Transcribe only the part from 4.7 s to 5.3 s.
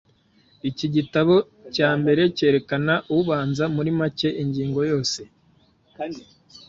yose,